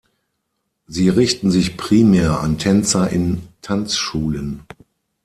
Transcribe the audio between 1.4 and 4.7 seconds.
sich primär an Tänzer in Tanzschulen.